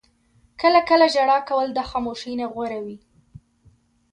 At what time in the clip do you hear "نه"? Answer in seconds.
2.41-2.45